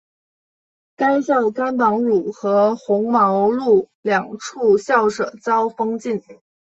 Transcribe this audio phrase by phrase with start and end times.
[0.95, 6.23] 该校甘榜汝和红毛路两处校舍遭封禁。